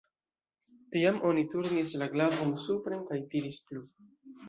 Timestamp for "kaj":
3.13-3.25